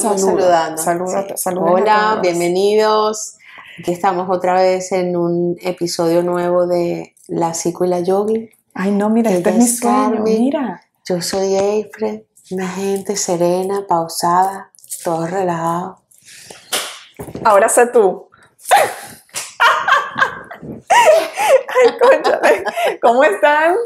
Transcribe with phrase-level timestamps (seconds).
[0.00, 0.78] saludando.
[0.78, 0.84] Sí.
[1.36, 3.36] salúdame Hola, bienvenidos.
[3.78, 8.50] Aquí estamos otra vez en un episodio nuevo de La Psico y la Yogi.
[8.74, 10.80] Ay, no, mira, este es mi sueño, mira.
[11.06, 14.72] Yo soy Eifre, una gente serena, pausada,
[15.04, 16.02] todo relajado.
[17.44, 18.28] Ahora sé tú.
[20.88, 22.64] Ay, cónchale.
[23.00, 23.76] ¿Cómo están?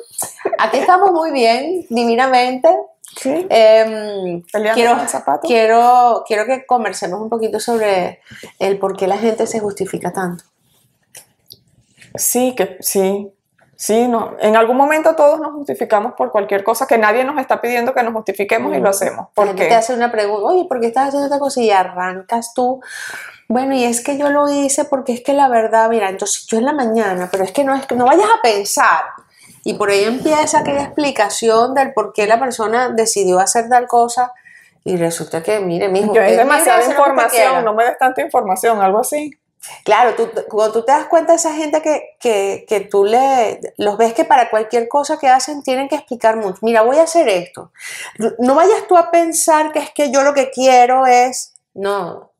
[0.58, 2.68] Aquí estamos muy bien, divinamente.
[3.16, 3.46] Sí.
[3.48, 4.42] Em,
[4.74, 4.96] quiero,
[5.42, 8.20] quiero, quiero que conversemos un poquito sobre
[8.58, 10.44] el por qué la gente se justifica tanto.
[12.14, 13.30] Sí, que sí.
[13.76, 14.36] Sí, no.
[14.40, 18.02] En algún momento todos nos justificamos por cualquier cosa que nadie nos está pidiendo que
[18.02, 19.26] nos justifiquemos y lo hacemos.
[19.26, 19.66] La ¿Por qué?
[19.66, 21.60] te hace una pregunta, oye, ¿por qué estás haciendo esta cosa?
[21.60, 22.80] Y arrancas tú.
[23.48, 26.58] Bueno, y es que yo lo hice porque es que la verdad, mira, entonces yo
[26.58, 29.02] en la mañana, pero es que no es que no vayas a pensar.
[29.64, 34.32] Y por ahí empieza aquella explicación del por qué la persona decidió hacer tal cosa.
[34.84, 39.30] Y resulta que, mire, mijo, es demasiada información, no me des tanta información, algo así.
[39.82, 43.60] Claro, tú, cuando tú te das cuenta de esa gente que, que, que tú le,
[43.78, 46.58] los ves que para cualquier cosa que hacen tienen que explicar mucho.
[46.60, 47.72] Mira, voy a hacer esto.
[48.38, 52.30] No vayas tú a pensar que es que yo lo que quiero es, no.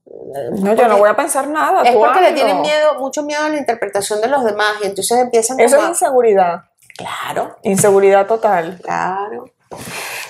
[0.60, 1.82] No, yo no voy a pensar nada.
[1.82, 5.18] Es porque le tienen miedo, mucho miedo a la interpretación de los demás y entonces
[5.18, 6.64] empiezan Eso es como inseguridad.
[6.96, 8.80] Claro, Inseguridad total.
[8.82, 9.46] claro.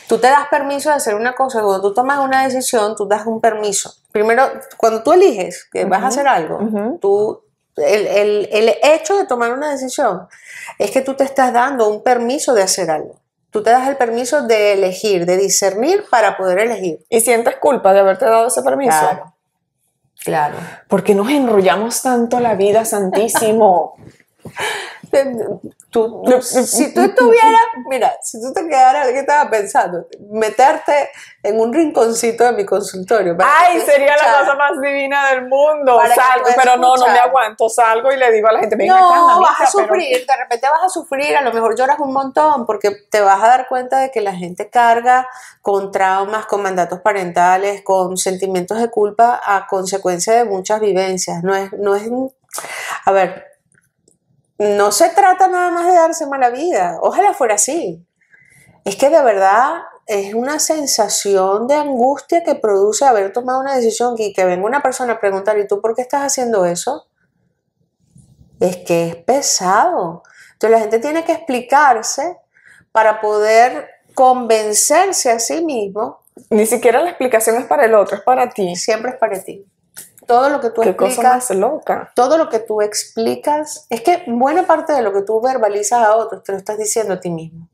[0.09, 3.27] Tú te das permiso de hacer una cosa, cuando tú tomas una decisión, tú das
[3.27, 3.95] un permiso.
[4.13, 4.45] Primero,
[4.77, 6.59] cuando tú eliges que vas a hacer algo,
[7.01, 7.43] tú,
[7.77, 10.27] el, el- el hecho de tomar una decisión
[10.79, 13.17] es que tú te estás dando un permiso de hacer algo.
[13.51, 17.05] Tú te das el permiso de elegir, de discernir para poder elegir.
[17.09, 18.91] Y sientes culpa de haberte dado ese permiso.
[18.99, 19.35] Claro.
[20.25, 20.55] Claro.
[20.89, 23.97] ¿Por qué nos enrollamos tanto la vida, santísimo?
[25.91, 30.07] Tú, tú- si tú estuvieras, mira, si tú te quedaras, ¿qué estaba pensando?
[30.31, 31.11] Meterte
[31.43, 33.37] en un rinconcito de mi consultorio.
[33.41, 36.01] Ay, sería la cosa más divina del mundo.
[36.15, 37.69] Salgo, pero no, no me aguanto.
[37.69, 40.27] Salgo y le digo a la gente, venga No, acá, mamita, vas a pero- sufrir,
[40.27, 43.49] de repente vas a sufrir, a lo mejor lloras un montón porque te vas a
[43.49, 45.29] dar cuenta de que la gente carga
[45.63, 51.43] con traumas, con mandatos parentales, con sentimientos de culpa a consecuencia de muchas vivencias.
[51.45, 52.09] No es, no es,
[53.05, 53.54] a ver,
[54.59, 58.07] no se trata nada más de darse mala vida, ojalá fuera así.
[58.85, 64.15] Es que de verdad es una sensación de angustia que produce haber tomado una decisión
[64.19, 67.07] y que venga una persona a preguntar, ¿y tú por qué estás haciendo eso?
[68.61, 70.23] es que es pesado.
[70.53, 72.39] Entonces la gente tiene que explicarse
[72.93, 78.23] para poder convencerse a sí mismo, Ni siquiera la explicación es para el otro, es
[78.23, 78.75] para ti.
[78.77, 79.65] siempre es para ti.
[80.27, 82.13] Todo lo que tú Qué cosa explicas, más loca.
[82.15, 86.17] todo lo que tú explicas, es que buena parte de lo que tú verbalizas a
[86.17, 87.69] otros te lo estás diciendo a ti mismo.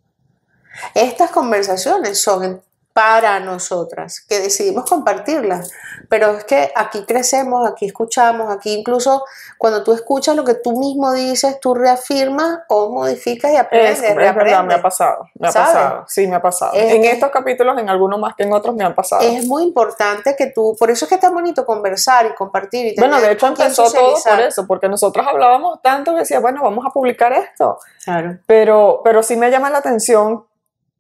[0.95, 2.63] Estas conversaciones son
[2.93, 5.71] para nosotras, que decidimos compartirlas,
[6.09, 9.25] pero es que aquí crecemos, aquí escuchamos, aquí incluso
[9.59, 14.03] cuando tú escuchas lo que tú mismo dices, tú reafirmas o modificas y Es, aprendes,
[14.03, 14.81] es verdad, me ha reaprendes.
[14.81, 15.29] pasado.
[15.39, 15.69] Me ha ¿Sabes?
[15.73, 16.05] pasado.
[16.09, 16.73] Sí, me ha pasado.
[16.75, 19.23] Es en estos capítulos, en algunos más que en otros, me han pasado.
[19.23, 22.87] Es muy importante que tú, por eso es que es tan bonito conversar y compartir.
[22.87, 26.63] Y bueno, de hecho empezó todo por eso, porque nosotros hablábamos tanto que decía, bueno,
[26.63, 27.79] vamos a publicar esto.
[28.05, 28.39] Claro.
[28.47, 30.45] Pero, pero sí me llama la atención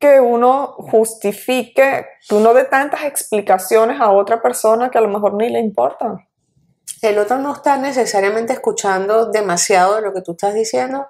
[0.00, 5.34] que uno justifique, que uno dé tantas explicaciones a otra persona que a lo mejor
[5.34, 6.26] ni le importan.
[7.02, 11.08] El otro no está necesariamente escuchando demasiado de lo que tú estás diciendo,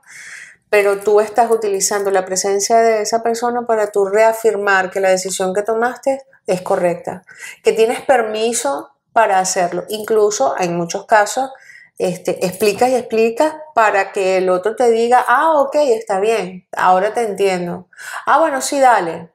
[0.70, 5.54] pero tú estás utilizando la presencia de esa persona para tú reafirmar que la decisión
[5.54, 7.22] que tomaste es correcta,
[7.62, 9.84] que tienes permiso para hacerlo.
[9.88, 11.50] Incluso en muchos casos
[12.00, 17.12] este, explicas y explicas para que el otro te diga, ah, ok, está bien, ahora
[17.12, 17.86] te entiendo.
[18.26, 19.28] Ah, bueno, sí, dale.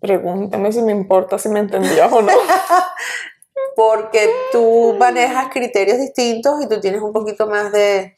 [0.00, 2.32] Pregúntame si me importa si me entendías o no.
[3.76, 8.14] porque tú manejas criterios distintos y tú tienes un poquito más de...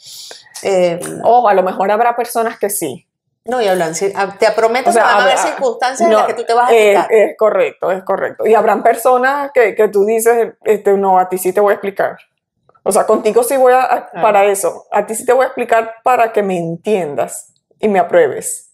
[0.63, 3.07] eh, Ojo, a lo mejor habrá personas que sí.
[3.45, 6.27] no, y hablan, ah, te prometo O sea, que van a haber circunstancias en las
[6.27, 7.13] que tú te vas a es, explicar.
[7.13, 8.47] es correcto, es correcto.
[8.47, 11.75] Y habrán personas que, que tú dices, este, no, a ti sí te voy a
[11.75, 12.19] explicar.
[12.89, 14.23] O sea, contigo sí voy a, a- Claro.
[14.23, 14.85] para eso.
[14.93, 18.71] A ti sí te voy a explicar para que me entiendas y me apruebes.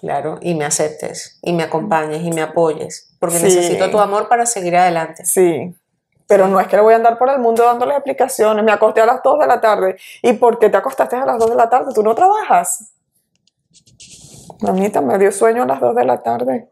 [0.00, 3.44] Claro, y me aceptes, y me acompañes, y me apoyes, porque Sí.
[3.44, 5.24] necesito tu amor para seguir adelante.
[5.24, 5.76] Sí.
[6.26, 8.64] Pero no es que le voy a andar por el mundo dándoles explicaciones.
[8.64, 9.96] Me acosté a las 2 de la tarde.
[10.22, 11.92] ¿Y por qué te acostaste a las 2 de la tarde?
[11.94, 12.94] ¿Tú no trabajas?
[14.60, 16.68] Mamita, me dio sueño a las 2 de la tarde.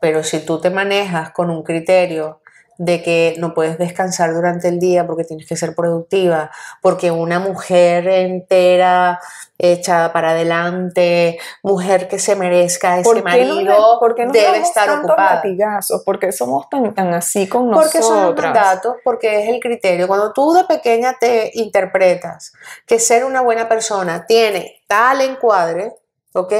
[0.00, 2.40] Pero si tú te manejas con un criterio
[2.78, 7.40] de que no puedes descansar durante el día porque tienes que ser productiva, porque una
[7.40, 9.20] mujer entera
[9.58, 14.32] echada para adelante, mujer que se merezca ese ¿Por qué marido, no, ¿por qué no
[14.32, 15.34] debe damos estar tantos ocupada.
[15.34, 16.02] latigazos?
[16.04, 18.54] ¿Por qué somos tan, tan así con Porque son los nosotras?
[18.54, 20.06] mandatos, porque es el criterio.
[20.06, 22.52] Cuando tú de pequeña te interpretas
[22.86, 25.92] que ser una buena persona tiene tal encuadre,
[26.32, 26.52] ¿ok?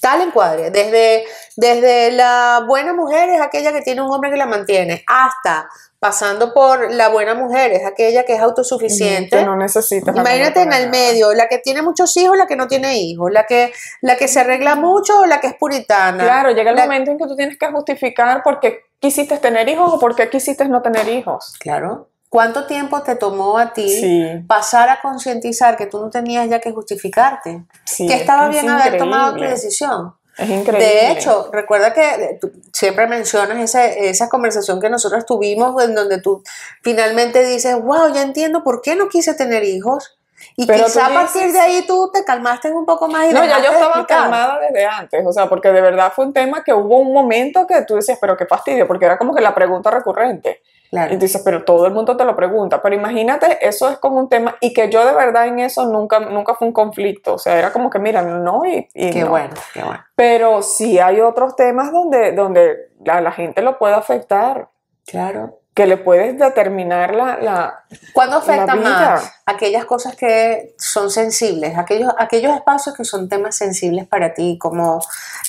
[0.00, 0.70] Tal encuadre.
[0.70, 1.24] Desde,
[1.56, 5.68] desde la buena mujer es aquella que tiene un hombre que la mantiene, hasta
[6.00, 9.36] pasando por la buena mujer es aquella que es autosuficiente.
[9.38, 10.16] Que no necesitas.
[10.16, 13.44] Imagínate en el medio, la que tiene muchos hijos, la que no tiene hijos, la
[13.46, 16.24] que, la que se arregla mucho o la que es puritana.
[16.24, 19.68] Claro, llega el La- momento en que tú tienes que justificar por qué quisiste tener
[19.68, 21.54] hijos o por qué quisiste no tener hijos.
[21.60, 22.08] Claro.
[22.32, 26.60] ¿Cuánto tiempo te tomó a ti Sí, pasar a concientizar que tú no tenías ya
[26.60, 27.62] que justificarte?
[27.84, 28.06] sí.
[28.06, 29.50] que es estaba es bien haber tomado tu increíble.
[29.54, 30.14] decisión.
[30.38, 30.82] Es increíble.
[30.82, 35.94] De hecho, recuerda que eh, tú siempre mencionas ese- esa conversación que nosotros tuvimos en
[35.94, 36.42] donde tú
[36.82, 40.16] finalmente dices, wow, ya entiendo por qué no quise tener hijos.
[40.56, 43.34] Y Pero quizá a partir dices- de ahí tú te calmaste un poco más y
[43.34, 44.20] No, ya yo estaba explicar.
[44.22, 47.66] calmada desde antes, o sea, porque de verdad fue un tema que hubo un momento
[47.66, 50.62] que tú decías, pero qué fastidio, porque era como que la pregunta recurrente.
[50.92, 51.14] Claro.
[51.14, 52.82] Y dices, pero todo el mundo te lo pregunta.
[52.82, 56.20] Pero imagínate, eso es como un tema, y que yo de verdad en eso nunca,
[56.20, 57.32] nunca fue un conflicto.
[57.34, 59.30] O sea, era como que, mira, no y, y Qué no.
[59.30, 60.04] bueno, qué bueno.
[60.14, 64.68] Pero sí hay otros temas donde, donde la, la gente lo puede afectar,
[65.06, 65.58] Claro.
[65.74, 67.38] Que le puedes determinar la...
[67.38, 68.90] la ¿Cuándo afecta vida.
[68.90, 74.58] más aquellas cosas que son sensibles, aquellos, aquellos espacios que son temas sensibles para ti,
[74.58, 75.00] como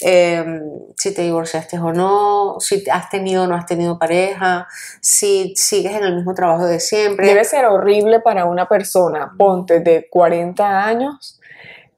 [0.02, 0.62] eh,
[0.96, 4.68] si te divorciaste o no, si has tenido o no has tenido pareja,
[5.02, 7.28] si sigues en el mismo trabajo de siempre?
[7.28, 11.42] Debe ser horrible para una persona, ponte de 40 años,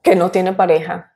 [0.02, 1.12] que no tiene pareja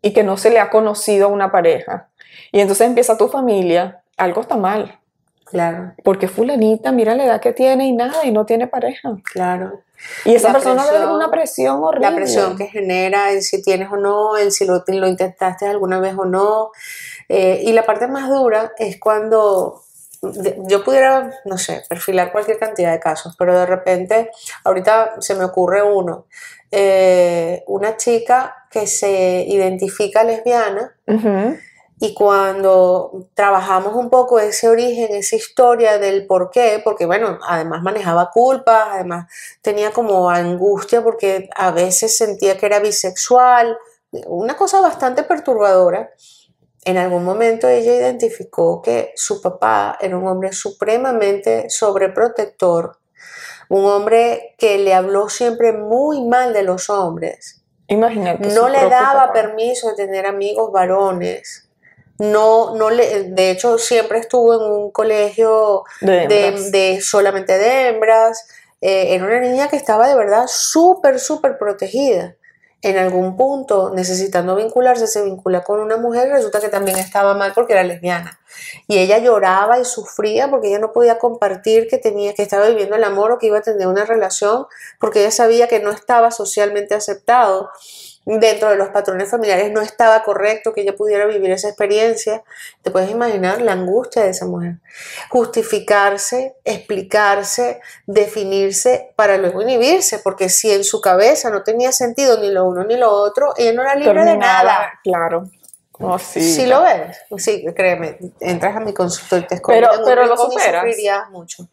[0.00, 2.08] y que no se le ha conocido a una pareja.
[2.52, 4.98] Y entonces empieza tu familia, algo está mal.
[5.44, 9.16] Claro, Porque fulanita, mira la edad que tiene y nada, y no tiene pareja.
[9.24, 9.80] claro.
[10.26, 12.10] Y esa La persona debe presión- una presión horrible.
[12.10, 15.98] La presión que genera el si tienes o no, el si lo, lo intentaste alguna
[15.98, 16.72] vez o no.
[17.28, 19.80] Eh, y la parte más dura es cuando
[20.68, 24.30] yo pudiera, no sé, perfilar cualquier cantidad de casos, pero de repente,
[24.64, 26.26] ahorita se me ocurre uno,
[26.70, 31.56] eh, una chica que se identifica lesbiana Ujú.
[32.04, 37.82] Y cuando trabajamos un poco ese origen, esa historia del por qué, porque bueno, además
[37.82, 43.78] manejaba culpas, además tenía como angustia porque a veces sentía que era bisexual,
[44.26, 46.10] una cosa bastante perturbadora.
[46.84, 52.98] En algún momento ella identificó que su papá era un hombre supremamente sobreprotector,
[53.70, 58.46] un hombre que le habló siempre muy mal de los hombres, Imagínate.
[58.48, 59.32] no le daba papá.
[59.32, 61.62] permiso de tener amigos varones.
[62.18, 66.72] No, no le, de hecho, siempre estuvo en un colegio De de, hembras.
[66.72, 68.46] de solamente de hembras.
[68.80, 72.36] Eh, era una niña que estaba de verdad súper, súper protegida.
[72.82, 77.32] En algún punto, necesitando vincularse, se vincula con una mujer y resulta que también estaba
[77.34, 78.38] mal porque era lesbiana.
[78.86, 82.94] Y ella lloraba y sufría porque ella no podía compartir que tenía, que estaba viviendo
[82.94, 84.66] el amor o que iba a tener una relación
[85.00, 87.70] porque ella sabía que no estaba socialmente aceptado
[88.24, 92.42] dentro de los patrones familiares, no estaba correcto que ella pudiera vivir esa experiencia.
[92.82, 94.76] Te puedes imaginar la angustia de esa mujer.
[95.30, 102.50] Justificarse, explicarse, definirse para luego inhibirse, porque si en su cabeza no tenía sentido ni
[102.50, 105.00] lo uno ni lo otro, ella no era libre de nada.
[105.02, 105.50] Claro.
[106.00, 106.40] Oh, sí.
[106.40, 110.36] Si lo ves, sí, créeme, entras a mi consultorio y te escondes Pero- pero lo
[110.36, 110.84] superas.
[111.30, 111.68] mucho.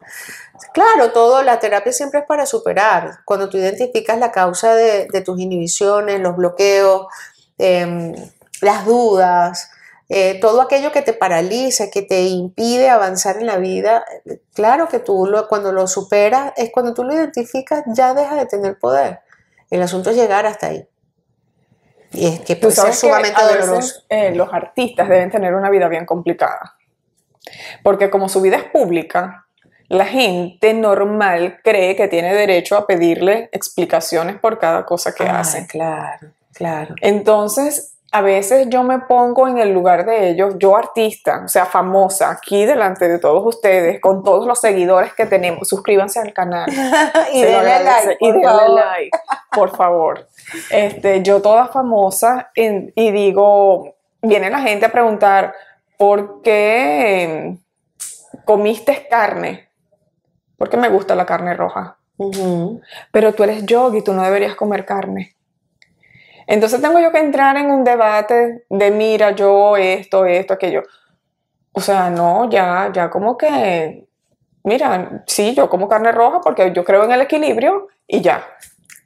[0.73, 3.19] Claro, todo, la terapia siempre es para superar.
[3.25, 7.07] Cuando tú identificas la causa de, de tus inhibiciones, los bloqueos,
[7.57, 8.13] em,
[8.61, 9.71] las dudas,
[10.07, 14.05] eh, todo aquello que te paraliza, que te impide avanzar en la vida,
[14.53, 18.45] claro que tú lo- cuando lo superas, es cuando tú lo identificas, ya deja de
[18.45, 19.21] tener poder.
[19.71, 20.87] El asunto es llegar hasta ahí.
[22.13, 24.01] Y es que puede ser sumamente doloroso.
[24.09, 26.75] eh, los artistas deben tener una vida bien complicada.
[27.83, 29.45] Porque como su vida es pública,
[29.87, 35.39] la gente normal cree que tiene derecho a pedirle explicaciones por cada cosa que Ah,
[35.39, 35.65] hacen.
[35.65, 36.95] Claro, claro.
[37.01, 41.65] Entonces, a veces yo me pongo en el lugar de ellos, yo artista, o sea,
[41.65, 46.69] famosa, aquí delante de todos ustedes, con todos los seguidores que tenemos, suscríbanse al canal.
[47.33, 48.75] y denle like, y por denle favor.
[48.75, 49.17] like,
[49.55, 50.27] por favor.
[50.69, 55.53] Este, yo toda famosa en- y digo, viene la gente a preguntar,
[55.97, 57.55] ¿por qué
[58.45, 59.69] comiste carne?
[60.57, 61.97] Porque me gusta la carne roja.
[63.11, 65.35] Pero tú eres yogi, tú no deberías comer carne.
[66.47, 70.83] Entonces tengo yo que entrar en un debate de, mira, yo esto, esto, aquello.
[71.73, 74.05] O sea, no, ya, ya como que
[74.63, 78.45] mira, sí, yo como carne roja porque yo creo en el equilibrio y ya.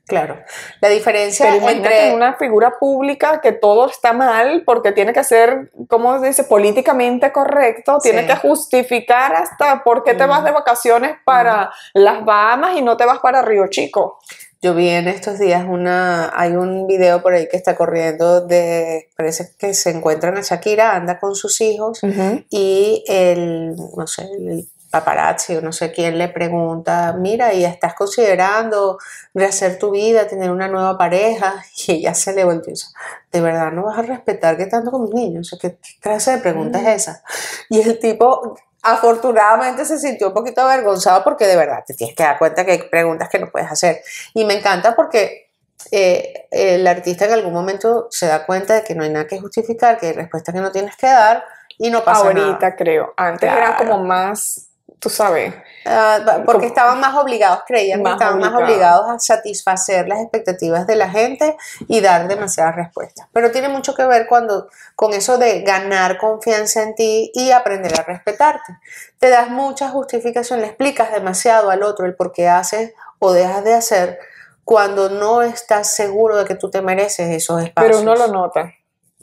[0.08, 0.38] Claro.
[0.82, 5.72] La diferencia Pero entre una figura pública que todo está mal porque tiene que ser,
[5.90, 8.28] ¿cómo se dice?, políticamente correcto, tiene Sí.
[8.28, 10.30] que justificar hasta por qué te Mm.
[10.30, 14.20] vas de vacaciones para las Bahamas y no te vas para Río Chico.
[14.66, 19.12] Yo vi en estos días una, hay un video por ahí que está corriendo de,
[19.16, 22.02] parece que se encuentran a Shakira, anda con sus hijos
[22.50, 27.94] y el, no sé, el paparazzi o no sé quién le pregunta, mira, ¿y estás
[27.94, 28.98] considerando
[29.36, 31.64] rehacer tu vida, tener una nueva pareja?
[31.88, 32.88] Y ella se le volteó y dice,
[33.32, 35.46] ¿de verdad no vas a respetar que tanto con mis niños?
[35.46, 37.24] O sea, ¿qué, qué clase de pregunta es esa?
[37.70, 42.24] Y el tipo afortunadamente se sintió un poquito avergonzado porque de verdad te tienes que
[42.24, 44.02] dar cuenta que hay preguntas que no puedes hacer.
[44.34, 45.50] Y me encanta porque
[45.92, 49.40] eh, el artista en algún momento se da cuenta de que no hay nada que
[49.40, 51.44] justificar, que hay respuestas que no tienes que dar
[51.78, 52.76] y no pasa Ahorita nada.
[52.76, 53.14] creo.
[53.18, 53.58] Antes Claro.
[53.58, 54.68] eran como más,
[55.06, 55.54] tú sabes.
[55.86, 59.08] Ah, porque Como- estaban más obligados, creían que estaban más obligados.
[59.08, 61.56] a satisfacer las expectativas de la gente
[61.88, 63.28] y dar demasiadas respuestas.
[63.32, 67.94] Pero tiene mucho que ver cuando, con eso de ganar confianza en ti y aprender
[68.00, 68.80] a respetarte.
[69.20, 73.64] Te das mucha justificación, le explicas demasiado al otro el por qué haces o dejas
[73.64, 74.18] de hacer
[74.64, 77.98] cuando no estás seguro de que tú te mereces esos espacios.
[77.98, 78.74] Pero uno lo nota.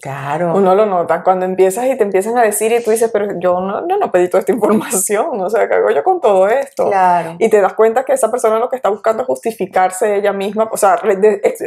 [0.02, 0.56] Claro.
[0.56, 1.22] Uno lo nota.
[1.22, 4.10] Cuando empiezas y te empiezan a decir y tú dices, pero yo no, yo no
[4.10, 5.40] pedí toda esta información.
[5.42, 6.86] O sea, ¿qué hago yo con todo esto?
[6.86, 7.36] Claro.
[7.38, 10.68] Y te das cuenta que esa persona lo que está buscando es justificarse ella misma,
[10.72, 11.00] o sea,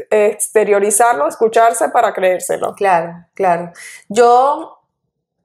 [0.10, 2.76] exteriorizarlo, escucharse para creérselo.
[2.76, 3.72] Claro, claro.
[4.10, 4.82] Yo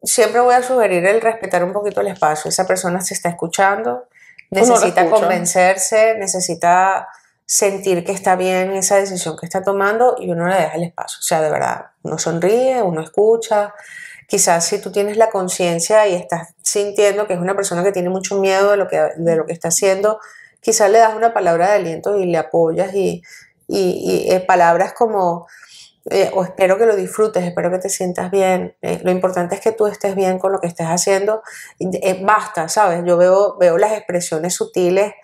[0.02, 2.48] siempre voy a sugerir el respetar un poquito el espacio.
[2.48, 4.08] Esa persona se está escuchando,
[4.50, 5.20] necesita escucha.
[5.20, 7.06] convencerse, necesita
[7.52, 11.18] sentir que está bien esa decisión que está tomando y uno le deja el espacio.
[11.18, 13.74] O sea, de verdad, uno sonríe, uno escucha.
[14.28, 18.08] Quizás si tú tienes la conciencia y estás sintiendo que es una persona que tiene
[18.08, 20.20] mucho miedo de lo que, de lo que está haciendo,
[20.60, 23.20] quizás le das una palabra de aliento y le apoyas y,
[23.66, 25.48] y- eh, palabras como,
[26.08, 28.76] eh, o espero que lo disfrutes, espero que te sientas bien.
[28.80, 31.42] Eh, lo importante es que tú estés bien con lo que estés haciendo.
[32.22, 33.02] Basta, ¿sabes?
[33.04, 35.14] Yo veo, veo las expresiones sutiles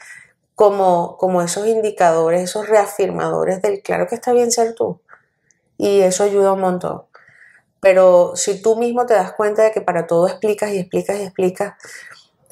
[0.56, 5.00] como, como esos indicadores, esos reafirmadores del claro que está bien ser tú.
[5.76, 7.04] Y eso ayuda un montón.
[7.80, 11.24] Pero si tú mismo te das cuenta de que para todo explicas y explicas y
[11.24, 11.74] explicas,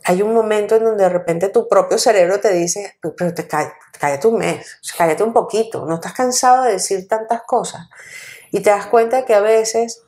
[0.05, 4.29] hay un momento en donde de repente tu propio cerebro te dice, pero te cállate
[4.29, 7.89] un mes, cállate un poquito, no estás cansado de decir tantas cosas.
[8.51, 10.04] Y te das cuenta que a veces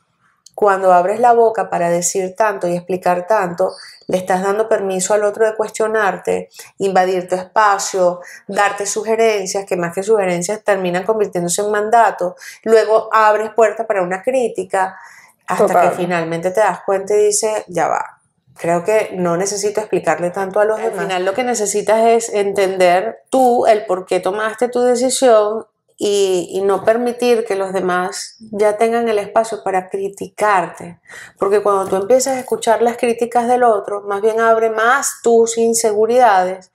[0.56, 3.74] cuando abres la boca para decir tanto y explicar tanto,
[4.06, 6.48] le estás dando permiso al otro de cuestionarte,
[6.78, 12.36] invadir tu espacio, darte sugerencias, que más que sugerencias terminan convirtiéndose en mandato.
[12.64, 14.98] Luego abres puerta para una crítica
[15.46, 15.90] hasta Total.
[15.90, 18.18] que finalmente te das cuenta y dices, ya va.
[18.56, 20.94] Creo que no necesito explicarle tanto a los demás.
[20.94, 25.66] Al final lo que necesitas es entender tú el por qué tomaste tu decisión
[25.98, 31.00] y, y no permitir que los demás ya tengan el espacio para criticarte.
[31.38, 35.56] Porque cuando tú empiezas a escuchar las críticas del otro, más bien abre más tus
[35.56, 36.70] inseguridades,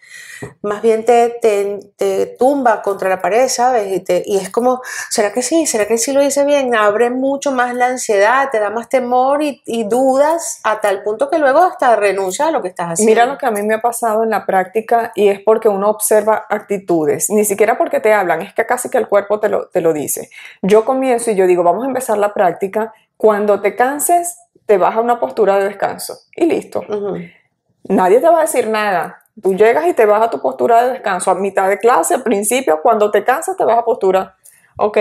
[0.62, 3.92] más bien te, te, te tumba contra la pared, ¿sabes?
[3.96, 5.68] Y, te, y es como, ¿será que sí?
[5.68, 6.76] ¿Será que sí lo hice bien?
[6.76, 11.30] Abre mucho más la ansiedad, te da más temor y, y dudas a tal punto
[11.30, 13.12] que luego hasta renuncia a lo que estás haciendo.
[13.12, 15.90] Mira lo que a mí me ha pasado en la práctica y es porque uno
[15.90, 19.68] observa actitudes, ni siquiera porque te hablan, es que casi que el cuerpo te lo,
[19.68, 20.30] te lo dice.
[20.62, 24.96] Yo comienzo y yo digo, vamos a empezar la práctica, cuando te canses, te vas
[24.96, 26.82] a una postura de descanso y listo.
[27.84, 29.22] Nadie te va a decir nada.
[29.44, 32.24] Tú llegas y te vas a tu postura de descanso a mitad de clase, al
[32.24, 34.38] principio, cuando te cansas te vas a postura.
[34.78, 34.98] Ok,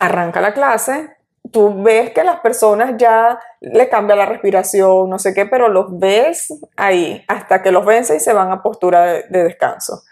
[0.00, 1.16] arranca la clase,
[1.52, 5.96] tú ves que las personas ya le cambia la respiración, no sé qué, pero los
[5.96, 10.02] ves ahí hasta que los vence y se van a postura de, de descanso.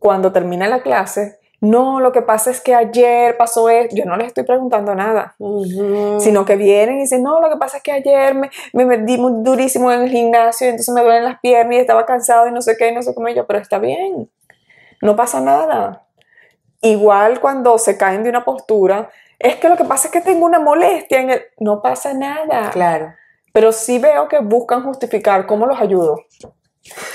[0.00, 1.38] Cuando termina la clase,
[1.70, 5.36] no, lo que pasa es que ayer pasó esto, yo no les estoy preguntando nada
[6.20, 9.18] sino que vienen y dicen, no, lo que pasa es que ayer me, me metí
[9.18, 12.52] muy durísimo en el gimnasio y entonces me duelen las piernas y estaba cansado y
[12.52, 14.30] no sé qué, y no sé cómo, y yo, pero está bien,
[15.02, 16.06] no pasa nada.
[16.82, 20.46] Igual cuando se caen de una postura, es que lo que pasa es que tengo
[20.46, 21.42] una molestia en el...
[21.58, 22.70] No pasa nada.
[22.70, 23.14] Claro.
[23.52, 26.20] Pero sí veo que buscan justificar cómo los ayudo.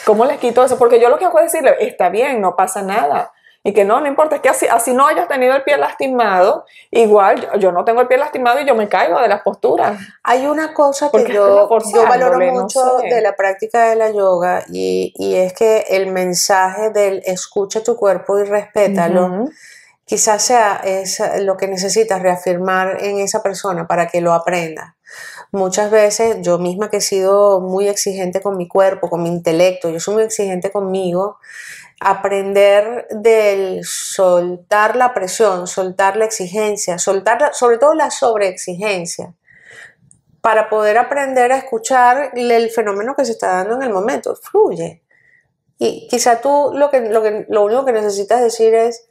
[0.06, 0.78] ¿Cómo les quito eso?
[0.78, 3.32] Porque yo lo que hago es decirle, está bien, no pasa nada.
[3.64, 6.66] Y que no, no importa, es que así, así no hayas tenido el pie lastimado,
[6.90, 10.00] igual yo, yo no tengo el pie lastimado y yo me caigo de las posturas.
[10.24, 13.08] Hay una cosa que yo, yo valoro forzándole, no mucho sé.
[13.08, 17.96] de la práctica de la yoga y, y es que el mensaje del escucha tu
[17.96, 19.52] cuerpo y respétalo, Ujú.
[20.06, 24.96] quizás sea es lo que necesitas reafirmar en esa persona para que lo aprenda.
[25.52, 29.90] Muchas veces yo misma que he sido muy exigente con mi cuerpo, con mi intelecto,
[29.90, 31.38] yo soy muy exigente conmigo,
[32.04, 39.36] aprender del soltar la presión, soltar la exigencia, soltar sobre todo la sobreexigencia,
[40.42, 44.36] para poder aprender a escuchar el fenómeno que se está dando en el momento.
[44.36, 45.04] Fluye.
[45.78, 49.08] Y quizá tú lo, que, lo, lo único que necesitas decir es,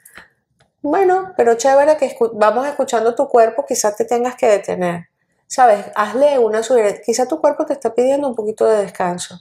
[0.83, 5.11] bueno, pero chévere que vamos escuchando tu cuerpo, quizás te tengas que detener.
[5.47, 5.87] ¿Sabes?
[5.95, 7.03] Hazle una sugerencia.
[7.05, 9.41] Quizá tu cuerpo te está pidiendo un poquito de descanso.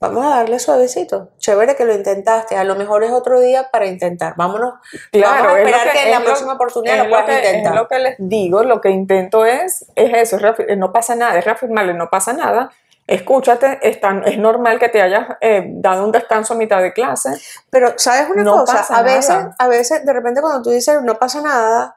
[0.00, 1.28] Vamos a darle suavecito.
[1.38, 2.56] Chévere que lo intentaste.
[2.56, 4.34] A lo mejor es otro día para intentar.
[4.36, 4.74] Vámonos.
[5.12, 7.72] Claro, vamos a esperar que, que, en la próxima oportunidad lo puedas intentar.
[7.74, 11.38] Es lo que les digo, lo que intento es, es eso, es no pasa nada,
[11.38, 12.70] es reafirmarle, no pasa nada
[13.10, 17.30] escúchate, es, es normal que te hayas eh, dado un descanso a mitad de clase.
[17.68, 18.86] Pero, ¿sabes una cosa?
[18.88, 21.96] A veces, a veces, de repente cuando tú dices no pasa nada,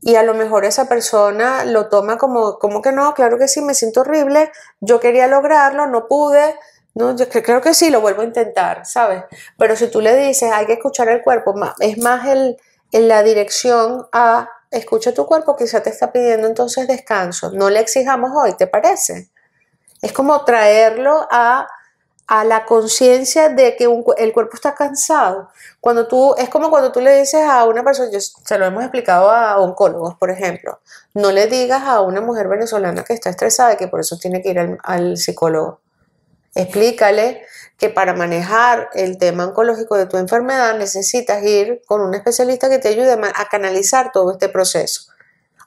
[0.00, 3.60] y a lo mejor esa persona lo toma como, como que no, claro que sí,
[3.60, 6.54] me siento horrible, yo quería lograrlo, no pude,
[6.96, 9.24] no, yo creo que sí, lo vuelvo a intentar, ¿sabes?
[9.58, 12.56] Pero si tú le dices, hay que escuchar el cuerpo, es más el,
[12.90, 17.80] en la dirección a escucha tu cuerpo, quizá te está pidiendo entonces descanso, no le
[17.80, 19.28] exijamos hoy, ¿te parece?
[20.00, 21.68] Es como traerlo a,
[22.28, 23.84] la conciencia de que
[24.16, 25.50] el cuerpo está cansado.
[25.80, 28.82] Cuando tú, es como cuando tú le dices a una persona, yo, se lo hemos
[28.82, 30.80] explicado a oncólogos, por ejemplo,
[31.12, 34.40] no le digas a una mujer venezolana que está estresada y que por eso tiene
[34.40, 35.80] que ir al psicólogo.
[36.56, 37.46] Explícale
[37.78, 42.78] que para manejar el tema oncológico de tu enfermedad necesitas ir con un especialista que
[42.78, 45.12] te ayude a canalizar todo este proceso.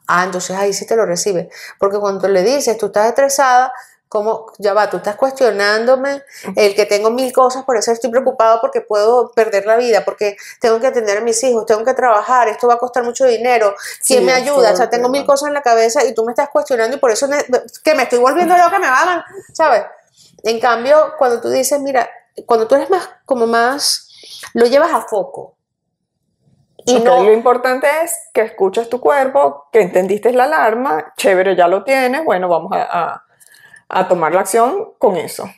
[0.07, 1.49] Ah, entonces ahí sí te lo recibe.
[1.79, 3.71] Porque cuando le dices, tú estás estresada,
[4.09, 4.47] ¿Cómo?
[4.57, 6.23] Ya va, tú estás cuestionándome
[6.55, 10.35] el que tengo mil cosas, por eso estoy preocupado porque puedo perder la vida, porque
[10.59, 13.75] tengo que atender a mis hijos, tengo que trabajar, esto va a costar mucho dinero,
[14.03, 14.71] ¿quién me ayuda?
[14.71, 17.11] O sea, tengo mil cosas en la cabeza y tú me estás cuestionando y por
[17.11, 17.29] eso
[17.83, 19.83] que me estoy volviendo loca, me van, ¿sabes?
[20.43, 22.09] En cambio, cuando tú dices, mira,
[22.45, 24.09] cuando tú eres más, como más,
[24.53, 25.55] lo llevas a foco.
[26.85, 31.67] Y no, lo importante es que escuches tu cuerpo, que entendiste la alarma, chévere, ya
[31.67, 33.23] lo tienes, bueno, vamos a
[33.89, 35.49] a tomar la acción con eso.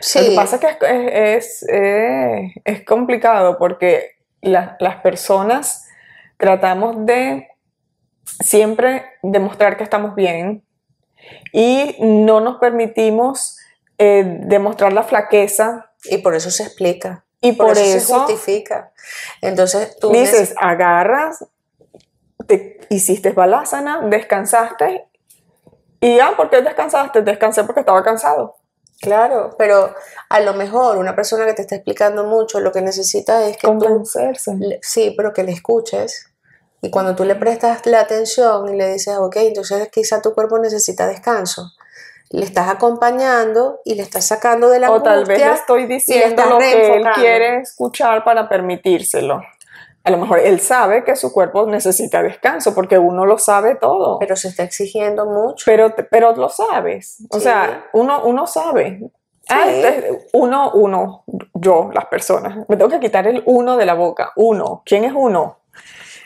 [0.00, 0.18] Sí.
[0.18, 5.88] Lo que pasa es que es, es, es complicado porque las personas
[6.36, 7.48] tratamos de
[8.24, 10.64] siempre demostrar que estamos bien
[11.52, 13.57] y no nos permitimos
[13.98, 15.92] eh, demostrar la flaqueza.
[16.04, 17.24] Y por eso se explica.
[17.40, 18.92] Y por, eso, se justifica.
[19.42, 21.44] Entonces tú dices, agarras,
[22.46, 25.08] te hiciste balásana, descansaste
[26.00, 27.22] y ya, ¿por qué descansaste?
[27.22, 28.56] Descansé porque estaba cansado.
[29.00, 29.94] Claro, pero
[30.28, 33.66] a lo mejor una persona que te está explicando mucho lo que necesita es que
[33.66, 34.80] Convencerse.
[34.82, 36.26] sí, pero que le escuches.
[36.80, 40.58] Y cuando tú le prestas la atención y le dices, ok, entonces quizá tu cuerpo
[40.58, 41.72] necesita descanso,
[42.30, 46.44] le estás acompañando y le estás sacando de la O tal vez le estoy diciendo
[46.46, 49.40] lo que él quiere escuchar para permitírselo
[50.08, 54.18] a lo mejor él sabe que su cuerpo necesita descanso porque uno lo sabe todo.
[54.18, 55.64] Pero se está exigiendo mucho.
[55.66, 57.18] Pero, pero lo sabes.
[57.28, 59.10] O sea, uno, uno sabe.
[59.50, 59.66] Ah,
[60.32, 62.66] uno, uno, yo, las personas.
[62.68, 64.32] Me tengo que quitar el uno de la boca.
[64.36, 64.82] Uno.
[64.86, 65.58] ¿Quién es uno?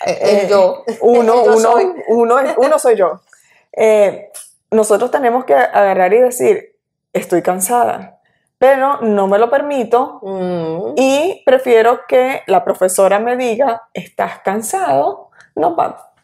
[0.07, 0.85] Eh, eh, yo.
[1.01, 1.93] Uno, uno, soy.
[2.07, 3.21] uno, uno soy yo.
[3.75, 4.31] Eh,
[4.73, 6.77] nosotros tenemos que agarrar y decir,
[7.13, 8.19] estoy cansada
[8.63, 10.93] pero no me lo permito mm.
[10.95, 15.75] y prefiero que la profesora me diga, estás cansado, no,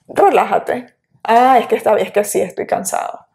[0.07, 0.95] relájate.
[1.25, 3.27] Ah, es que, está, es que sí, estoy cansado.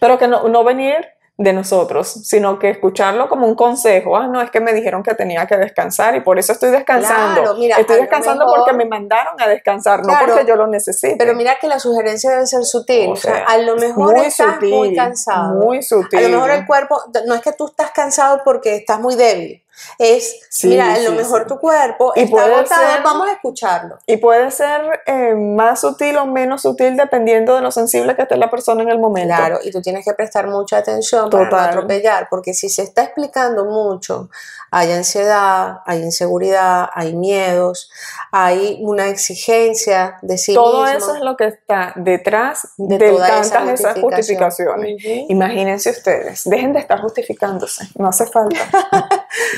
[0.00, 1.06] Pero que no, no venir
[1.38, 4.16] de nosotros, sino que escucharlo como un consejo.
[4.16, 7.56] Ah, no, es que me dijeron que tenía que descansar y por eso estoy descansando.
[7.56, 11.14] estoy descansando porque me mandaron a descansar, no porque yo lo necesite.
[11.16, 13.12] Pero mira que la sugerencia debe ser sutil.
[13.12, 15.64] O sea, a lo mejor estás muy cansado.
[15.64, 16.18] Muy sutil.
[16.18, 19.62] A lo mejor el cuerpo, no es que tú estás cansado porque estás muy débil
[19.98, 23.98] es, mira, a lo mejor tu cuerpo y está agotado, vamos a escucharlo.
[24.06, 28.36] Y puede ser eh, más sutil o menos sutil dependiendo de lo sensible que esté
[28.36, 29.34] la persona en el momento.
[29.34, 33.02] Claro, y tú tienes que prestar mucha atención para no atropellar, porque si se está
[33.02, 34.28] explicando mucho,
[34.70, 37.90] hay ansiedad, hay inseguridad, hay miedos,
[38.32, 43.98] hay una exigencia de sí Todo eso es lo que está detrás de, tantas esas
[43.98, 45.02] justificaciones.
[45.28, 48.58] Imagínense ustedes, dejen de estar justificándose, no hace falta.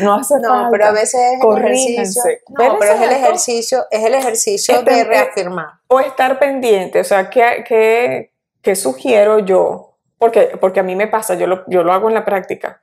[0.00, 2.22] No hace no, pero a veces es el ejercicio.
[2.48, 5.80] No, pero es el ejercicio, es el ejercicio de reafirmar.
[5.88, 8.30] O estar pendiente, o sea, ¿qué,
[8.62, 9.96] qué, sugiero yo?
[10.18, 12.80] Porque, porque a mí me pasa, yo lo, yo lo hago en la práctica.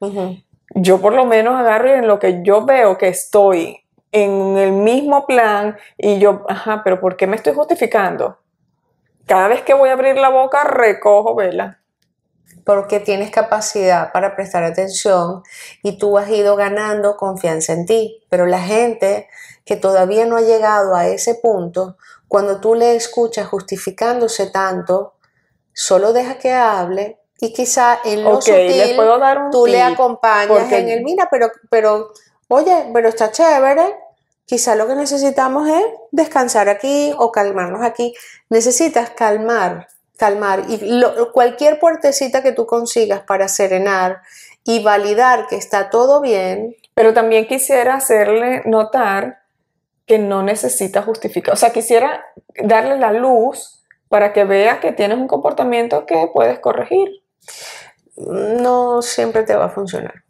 [0.75, 4.71] Yo por lo menos agarro y en lo que yo veo que estoy en el
[4.71, 8.37] mismo plan y yo, ajá, pero ¿por qué me estoy justificando?
[9.25, 11.79] Cada vez que voy a abrir la boca, recojo vela.
[12.63, 15.43] Porque tienes capacidad para prestar atención
[15.83, 18.23] y tú has ido ganando confianza en ti.
[18.29, 19.29] Pero la gente
[19.65, 25.13] que todavía no ha llegado a ese punto, cuando tú le escuchas justificándose tanto,
[25.73, 28.97] solo deja que hable y quizá en lo sutil
[29.51, 32.11] tú le acompañas en el mira, pero, pero,
[32.47, 33.95] oye, pero está chévere,
[34.45, 38.13] quizá lo que necesitamos es descansar aquí o calmarnos aquí.
[38.49, 44.21] Necesitas calmar, calmar y cualquier puertecita que tú consigas para serenar
[44.63, 46.75] y validar que está todo bien.
[46.93, 49.39] Pero también quisiera hacerle notar
[50.05, 52.25] que no necesita justificar, o sea, quisiera
[52.63, 57.09] darle la luz para que vea que tienes un comportamiento que puedes corregir.
[58.15, 60.23] No siempre te va a funcionar.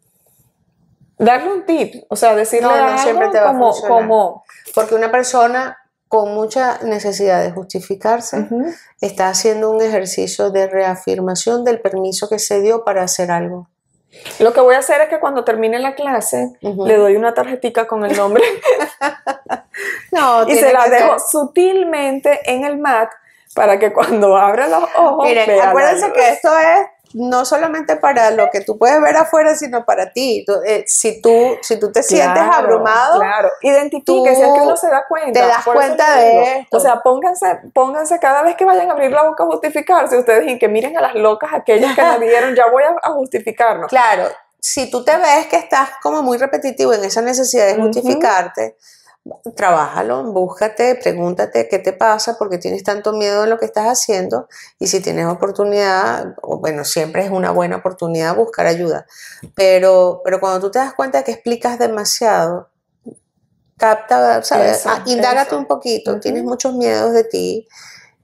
[1.16, 3.98] Darle un tip, o sea, decirle no, siempre te va como, a funcionar.
[4.00, 4.44] como...
[4.74, 8.48] Porque una persona con mucha necesidad de justificarse
[9.00, 13.68] está haciendo un ejercicio de reafirmación del permiso que se dio para hacer algo.
[14.38, 17.86] Lo que voy a hacer es que cuando termine la clase le doy una tarjetita
[17.86, 18.42] con el nombre
[20.12, 23.10] no, y se la dejo sutilmente en el mat
[23.54, 25.26] para que cuando abra los ojos.
[25.26, 29.84] Miren, acuérdense que esto es no solamente para lo que tú puedes ver afuera, sino
[29.84, 30.44] para ti.
[30.66, 33.50] Eh, si, tú, si tú te sientes abrumado, claro.
[33.62, 35.40] identifique, si es que uno se da cuenta.
[35.40, 36.76] Te das cuenta de esto.
[36.76, 40.48] O sea, pónganse, pónganse cada vez que vayan a abrir la boca a justificarse, ustedes
[40.48, 43.88] y que miren a las locas aquellas que me dieron, ya voy a, justificarnos.
[43.88, 44.28] Claro,
[44.60, 48.76] si tú te ves que estás como muy repetitivo en esa necesidad de justificarte,
[49.54, 54.48] trabájalo, búscate, pregúntate qué te pasa, porque tienes tanto miedo en lo que estás haciendo
[54.78, 59.06] y si tienes oportunidad, bueno, siempre es una buena oportunidad buscar ayuda,
[59.54, 62.68] pero, pero cuando tú te das cuenta que explicas demasiado,
[63.76, 64.86] capta, ¿sabes?
[64.86, 67.68] Ah, indágate un poquito, tienes muchos miedos de ti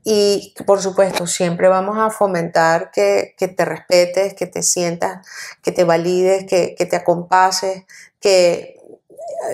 [0.03, 5.27] y por supuesto siempre vamos a fomentar que, te respetes, que te sientas,
[5.63, 7.85] que te valides, que, que te acompases,
[8.21, 8.74] que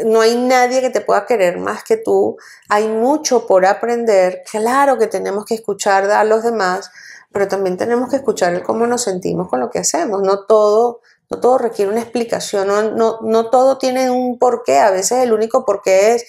[0.04, 2.36] no hay nadie que te pueda querer más que tú,
[2.68, 6.90] hay mucho por aprender, claro que tenemos que escuchar a los demás,
[7.32, 11.00] pero también tenemos que escuchar el cómo nos sentimos con lo que hacemos, no todo,
[11.30, 15.64] no todo requiere una explicación, no, no, todo tiene un porqué, a veces el único
[15.64, 16.26] porqué es,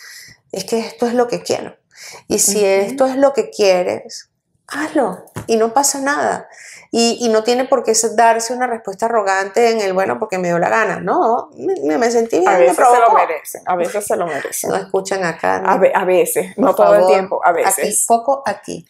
[0.51, 1.75] es que esto es lo que quiero.
[2.27, 4.30] Y si esto es lo que quieres,
[4.71, 6.47] hazlo y no pasa nada.
[6.93, 10.59] Y, no tiene por qué darse una respuesta arrogante en el bueno porque me dio
[10.59, 10.99] la gana.
[10.99, 12.51] No, me, sentí bien.
[12.51, 14.69] A veces se lo merecen, a veces se lo merecen.
[14.71, 15.63] No escuchan acá.
[15.65, 17.77] A, veces, no todo el tiempo, a veces.
[17.77, 18.85] Aquí, poco aquí.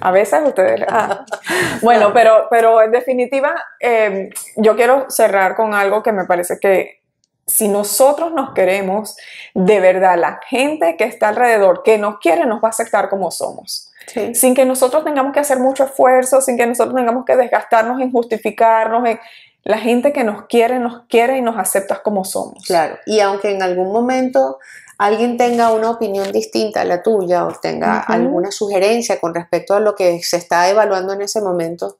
[0.00, 0.84] a veces ustedes.
[0.88, 1.24] Ah.
[1.80, 7.02] Bueno, pero, pero en definitiva, em, yo quiero cerrar con algo que me parece que
[7.46, 9.16] si nosotros nos queremos,
[9.54, 13.30] de verdad, la gente que está alrededor, que nos quiere, nos va a aceptar como
[13.30, 13.87] somos
[14.34, 18.10] sin que nosotros tengamos que hacer mucho esfuerzo, sin que nosotros tengamos que desgastarnos en
[18.10, 19.18] justificarnos, en,
[19.68, 22.64] la gente que nos quiere, nos quiere y nos acepta como somos.
[22.64, 24.58] Claro, y aunque en algún momento
[24.96, 29.80] alguien tenga una opinión distinta a la tuya o tenga alguna sugerencia con respecto a
[29.80, 31.98] lo que se está evaluando en ese momento,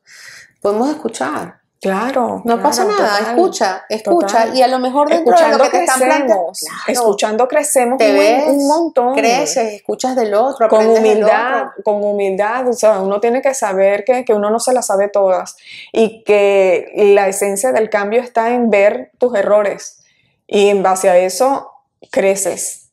[0.63, 1.61] podemos escuchar.
[1.81, 2.43] Claro.
[2.45, 4.49] No pasa nada, escucha, escucha.
[4.53, 6.53] Y a lo mejor dentro de lo que te están planteando.
[6.89, 9.15] escuchando crecemos un, montón.
[9.15, 12.69] Creces, escuchas del otro, con humildad, con humildad.
[12.69, 15.57] O sea, uno tiene que saber que, que uno no se las sabe todas
[15.93, 20.01] y que la esencia del cambio está en ver tus errores.
[20.49, 21.71] Y en base a eso
[22.11, 22.89] creces.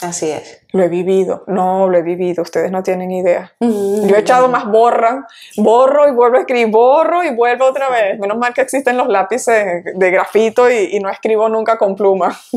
[0.00, 0.60] Así es.
[0.72, 3.54] Lo he vivido, no lo he vivido, ustedes no tienen idea.
[3.58, 5.26] Yo he echado más borra,
[5.56, 8.18] borro y vuelvo a escribir, borro y vuelvo otra vez.
[8.18, 12.38] Menos mal que existen los lápices de grafito y, no escribo nunca con pluma.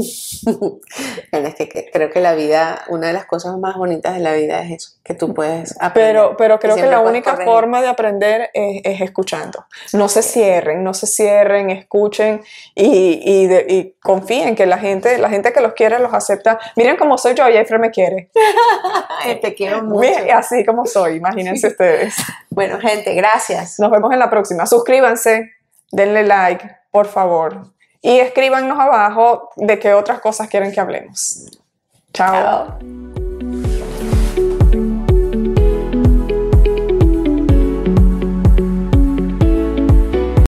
[1.32, 4.62] es que creo que la vida, una de las cosas más bonitas de la vida
[4.62, 6.13] es eso, que tú puedes aprender.
[6.13, 9.65] Pero, pero creo que la única forma de aprender es, escuchando.
[9.93, 12.41] No se cierren, no se cierren, escuchen
[12.76, 16.60] y, y, confíen que la gente, la gente que los quiere los acepta.
[16.76, 18.01] Miren cómo soy yo, Jeffrey me quiere.
[19.42, 20.10] Te quiero mucho.
[20.34, 22.16] Así como soy, imagínense ustedes.
[22.50, 23.80] Bueno, gente, gracias.
[23.80, 24.66] Nos vemos en la próxima.
[24.66, 25.52] Suscríbanse,
[25.92, 27.62] denle like, por favor.
[28.02, 31.46] Y escríbanos abajo de qué otras cosas quieren que hablemos.
[32.14, 32.80] Chao.